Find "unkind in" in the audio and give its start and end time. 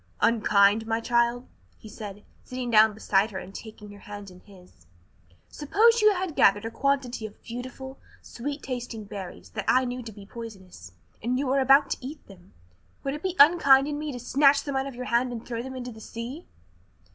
13.39-13.99